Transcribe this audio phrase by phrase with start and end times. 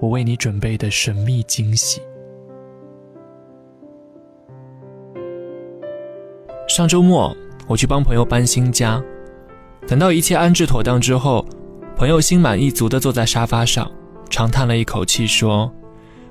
[0.00, 2.00] 我为你准备的神秘惊喜。
[6.66, 7.36] 上周末
[7.68, 9.02] 我去帮朋友搬新家，
[9.86, 11.44] 等到一切安置妥当之后，
[11.96, 13.90] 朋友心满意足地坐在沙发上，
[14.30, 15.70] 长叹了一口气说：“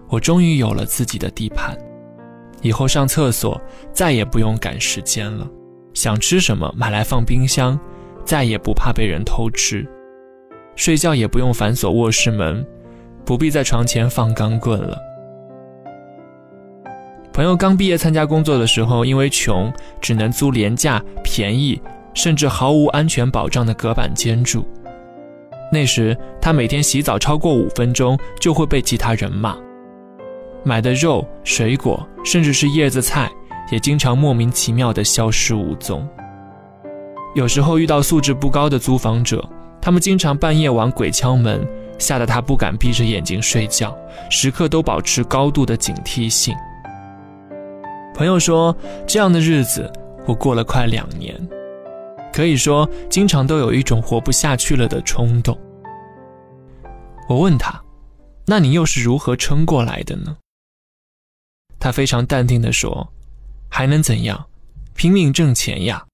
[0.10, 1.78] 我终于有了自己的地盘，
[2.64, 3.62] 以后上厕所
[3.94, 5.48] 再也不用赶时间了，
[5.94, 7.80] 想吃什么买来放冰箱，
[8.26, 9.86] 再也不怕被人偷吃，
[10.76, 12.66] 睡觉也不用反锁卧室门，
[13.26, 14.98] 不必在床前放钢棍了。”
[17.32, 21.82] 朋友刚毕业参加工作的时候，因为穷，只能租廉价、便宜，
[22.14, 24.68] 甚至毫无安全保障的隔板间住。
[25.72, 29.56] 那时他每天洗澡超过五分钟就会被其他人骂，
[30.64, 33.30] 买的肉、水果，甚至是叶子菜，
[33.72, 36.06] 也经常莫名其妙地消失无踪。
[37.36, 39.48] 有时候遇到素质不高的租房者，
[39.80, 41.66] 他们经常半夜玩鬼敲门，
[42.00, 43.96] 吓得他不敢闭着眼睛睡觉，
[44.32, 46.56] 时刻都保持高度的警惕性。
[48.16, 49.92] 朋友说：“这样的日子
[50.26, 51.36] 我过了快两年，
[52.34, 55.58] 可以说经常都有一种活不下去了的冲动。”
[57.30, 57.80] 我问他
[58.48, 60.36] ：“那你又是如何撑过来的呢？”
[61.80, 63.14] 他非常淡定地说
[63.70, 64.48] ：“还能怎样？
[64.96, 66.06] 拼命挣钱呀。”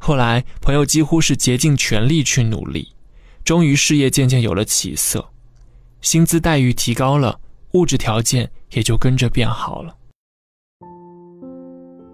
[0.00, 2.94] 后来朋友几乎是竭尽全力去努力，
[3.44, 5.24] 终于事业渐渐有了起色，
[6.00, 7.38] 薪资待遇提高了，
[7.72, 9.94] 物质条件也就跟着变好了。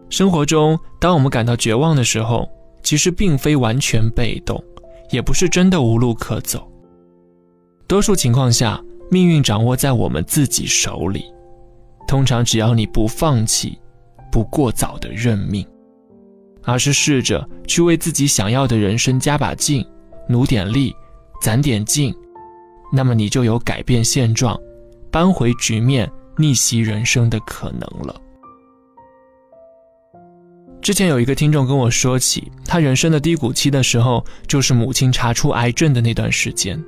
[0.09, 2.49] 生活中，当我们感到绝望的时候，
[2.83, 4.63] 其实并非完全被动，
[5.11, 6.67] 也不是真的无路可走。
[7.87, 11.27] 多数情况下，命运掌握在我们自己手里。
[12.07, 13.79] 通常，只要你不放弃，
[14.33, 15.67] 不过早的认命，
[16.63, 19.87] 而是试着去为自己想要的人生加把劲，
[20.27, 20.97] 努点力，
[21.41, 22.15] 攒点劲，
[22.93, 24.59] 那么你就有改变现状、
[25.11, 28.21] 扳回局面、逆袭人生的可能了。
[30.81, 36.83] 之前有一个听众跟我说起，他人生的低谷期的时候，就是母亲查出癌症的那段时间。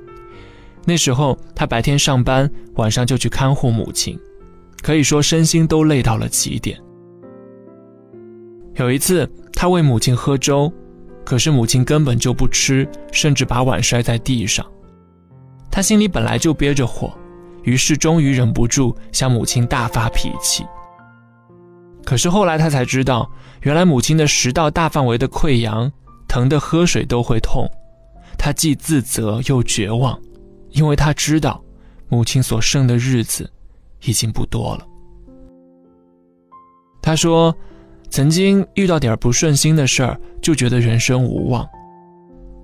[0.85, 4.17] 那时候他白天上班，晚上就去看护母亲，
[4.81, 6.79] 可以说身心都累到了极点。
[8.75, 10.71] 有一次他为母亲喝粥，
[11.23, 14.65] 可是母亲根本就不吃，甚至把碗摔在地上。
[15.69, 17.13] 他心里本来就憋着火，
[17.63, 20.65] 于是终于忍不住向母亲大发脾气。
[22.03, 23.29] 可是后来他才知道，
[23.61, 25.89] 原来母亲的食道大范围的溃疡，
[26.27, 27.69] 疼得喝水都会痛。
[28.37, 30.19] 他既自责又绝望，
[30.71, 31.63] 因为他知道，
[32.09, 33.49] 母亲所剩的日子
[34.03, 34.87] 已经不多了。
[37.01, 37.55] 他说，
[38.11, 41.67] 曾经遇到点不顺心的事儿，就觉得人生无望。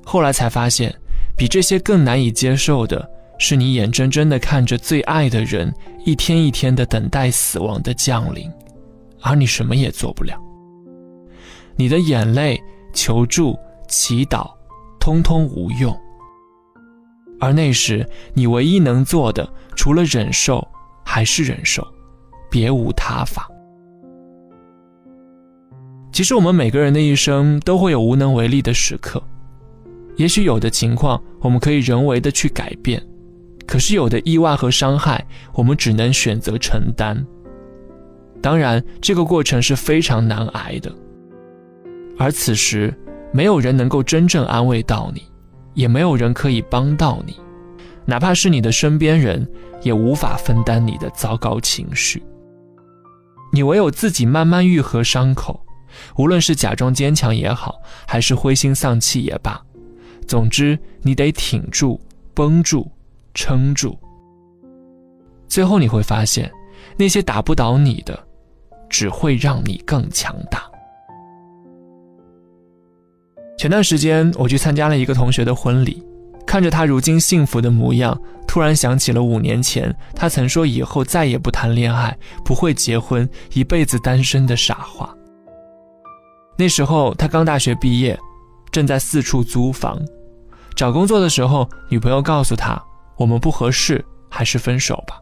[0.06, 0.94] 后来才发现，
[1.38, 3.10] 比这些更难以接受的
[3.40, 8.52] 是，你眼睁睁地看着最爱的人一天一天地等待死亡的降临。
[9.22, 10.38] 而你什么也做不了，
[11.78, 12.62] 你的眼泪、
[12.94, 13.58] 求助、
[13.88, 14.52] 祈祷，
[15.00, 15.98] 通通无用。
[17.40, 20.66] 而那时，你唯一能做的，除了忍受，
[21.06, 21.88] 还是忍受，
[22.50, 23.50] 别无他法。
[26.18, 29.22] 其实，我们每个人的一生都会有无能为力的时刻，
[30.16, 33.00] 也许有的情况我们可以人为的去改变，
[33.68, 35.24] 可是有的意外和伤害，
[35.54, 37.24] 我们只能选择承担。
[38.42, 40.92] 当然，这个过程是非常难挨的，
[42.18, 42.92] 而此时，
[43.32, 45.22] 没有人能够真正安慰到你，
[45.76, 47.36] 也没有人可以帮到你，
[48.06, 49.48] 哪怕是你的身边人，
[49.84, 52.24] 也无法分担你的糟糕情绪。
[53.54, 55.64] 你唯有自己慢慢愈合伤口，
[56.16, 59.62] 无论是假装坚强也好，还是灰心丧气也罢，
[60.28, 62.00] 总之，你得挺住、
[62.34, 62.90] 绷住、
[63.34, 63.98] 撑住。
[65.48, 66.52] 最后你会发现，
[66.98, 68.28] 那些打不倒你的。
[68.90, 70.64] 只会让你更强大。
[73.58, 76.02] 前段时间我去参加了一个同学的婚礼，
[76.46, 78.18] 看着他如今幸福的模样，
[78.48, 85.14] 突然想起了五年前他曾说以后再也不谈恋爱、不会结婚、一辈子单身的傻话。
[86.58, 88.18] 那时候他刚大学毕业，
[88.72, 90.00] 正在四处租房，
[90.76, 92.82] 找工作的时候，女朋友告诉他
[93.16, 95.20] ：“我们不合适，还是分手吧。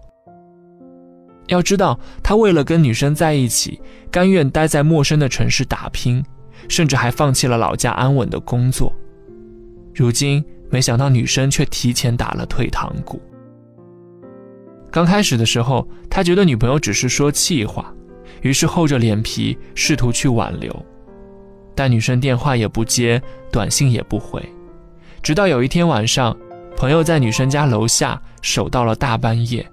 [1.47, 3.79] 要知道，他为了跟女生在一起，
[4.09, 6.23] 甘愿待在陌生的城市打拼，
[6.69, 8.91] 甚至还放弃了老家安稳的工作。
[9.93, 13.21] 如今，没想到女生却提前打了退堂鼓。
[14.89, 17.93] 刚开始的时候，他觉得女朋友只是说气话，
[18.41, 20.73] 于是厚着脸皮试图去挽留，
[21.75, 24.42] 但女生电话也不接，短信也不回，
[25.22, 26.36] 直到有一天晚上，
[26.77, 29.63] 朋友在女生家楼下守到了大半夜。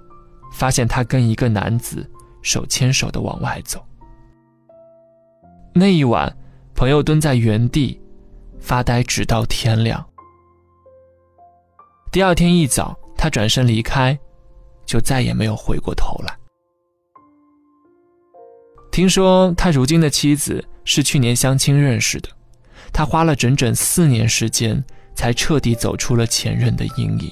[0.53, 2.07] 发现他跟一个男子
[2.43, 3.83] 手牵手的往外走。
[5.73, 6.31] 那一晚，
[6.75, 7.99] 朋友蹲在原地
[8.59, 10.05] 发呆，直到天亮。
[12.11, 14.15] 第二天一早，他转身离开，
[14.85, 16.37] 就再也没有回过头来。
[18.93, 22.29] 听说他如今的妻子是去年相亲认识的，
[22.93, 24.83] 他花了整整四年时间，
[25.15, 27.31] 才彻底走出了前任的阴影。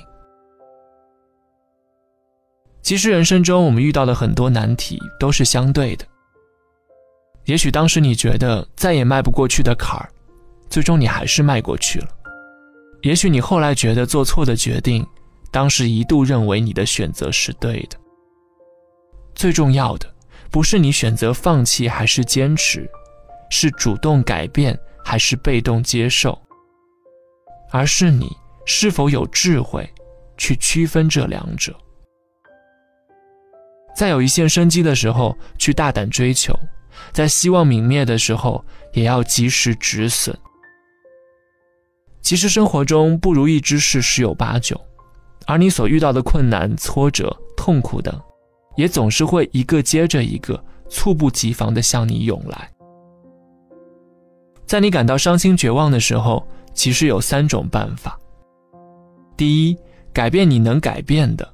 [2.82, 6.06] 其实人生中我们遇到的很多难题都是相对的。
[7.46, 10.10] 也许当时你觉得再也迈不过去的坎儿，
[10.68, 12.08] 最终你还是迈过去了。
[13.04, 15.06] 也许你后来觉得做错的决定，
[15.52, 17.96] 当时一度认为你的选择是对的。
[19.36, 20.12] 最重要的
[20.52, 22.90] 不是你选择放弃还是坚持，
[23.50, 26.38] 是主动改变还是被动接受，
[27.72, 28.30] 而是你
[28.66, 29.90] 是否有智慧
[30.38, 31.74] 去区分这两者。
[33.96, 36.54] 在有一线生机的时候，去大胆追求；
[37.14, 38.64] 在希望泯灭的时候，
[38.94, 40.38] 也要及时止损。
[42.22, 44.80] 其实生活中不如意之事十有八九，
[45.46, 48.22] 而你所遇到的困难、挫折、痛苦等，
[48.76, 52.70] 也总是会一个接着一个，猝不及防地向你涌来。
[54.66, 58.18] 在你感到伤心绝望的时候，其实有三种办法：
[59.36, 59.78] 第一，
[60.14, 61.48] 改变你能改变的。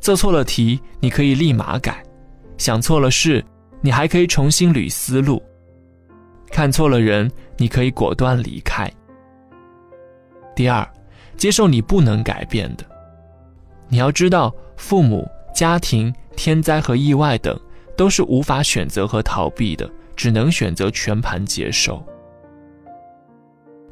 [0.00, 1.94] 做错了题，你可以立马改；
[2.56, 3.44] 想错了事，
[3.80, 5.42] 你还可以重新捋思路；
[6.50, 8.90] 看错了人，你可以果断离开。
[10.54, 10.86] 第二，
[11.36, 12.84] 接受你不能改变的。
[13.88, 15.26] 你要知道，父母、
[15.58, 17.58] 家庭、天灾和意外等，
[17.96, 22.00] 都是无法选择和逃避的，只能选择全盘接受。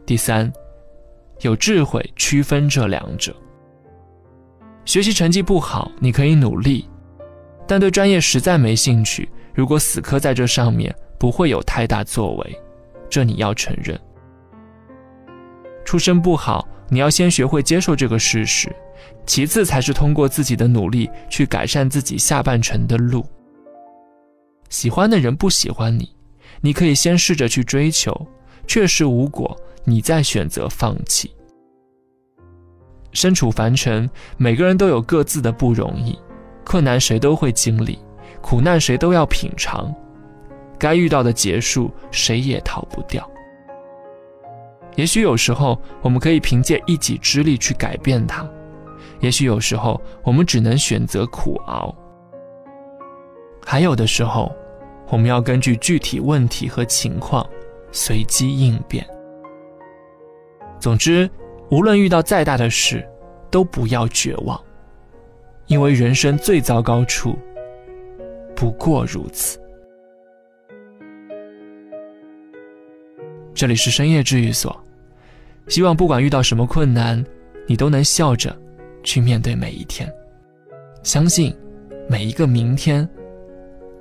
[0.07, 0.53] 第三，
[1.41, 3.35] 有智慧区分这两者。
[4.85, 6.89] 学习成绩不好，你可以努力，
[7.67, 9.29] 但对专业实在没兴趣。
[9.53, 12.61] 如果死磕在这上面，不会有太大作为，
[13.11, 14.01] 这你要承认。
[15.85, 18.73] 出身不好，你要先学会接受这个事实，
[19.27, 23.25] 其次才是通过自己的努力去改善自己下半程的路。
[24.69, 26.15] 喜欢的人不喜欢你，
[26.61, 28.27] 你可以先试着去追求，
[28.67, 31.31] 确实无果，你再选择放弃。
[33.13, 36.19] 身处凡尘，每个人都有各自的不容易，
[36.65, 37.99] 困难谁都会经历，
[38.43, 39.95] 苦难谁都要品尝，
[40.79, 43.27] 该遇到的结束谁也逃不掉。
[44.97, 48.47] 也许有时候我们可以凭借一己之力去改变它，
[49.21, 51.95] 也许有时候我们只能选择苦熬，
[53.65, 54.55] 还有的时候，
[55.09, 57.47] 我们要根据具体问题和情况
[57.93, 59.07] 随机应变。
[60.79, 61.29] 总之。
[61.69, 63.05] 无论遇到再大的事，
[63.51, 64.57] 都不要绝望，
[65.67, 67.37] 因为人生最糟糕处
[68.55, 69.61] 不过如此。
[73.53, 74.81] 这里是深夜治愈所，
[75.67, 77.21] 希望不管遇到什么困难，
[77.67, 78.57] 你都能笑着
[79.07, 80.13] 去面对每一天，
[81.05, 81.55] 相信
[82.09, 83.09] 每一个明天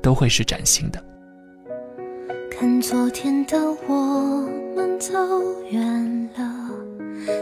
[0.01, 1.01] 都会是崭新的。
[2.49, 3.55] 看昨天的
[3.87, 5.13] 我们走
[5.69, 6.71] 远了。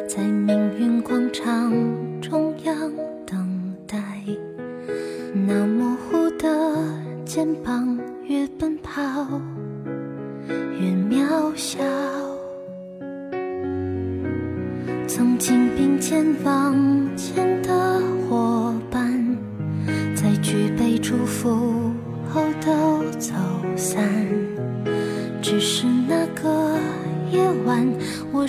[0.07, 1.73] 在命运广场
[2.21, 2.91] 中央
[3.25, 3.97] 等待，
[5.33, 6.47] 那模糊的
[7.25, 7.92] 肩膀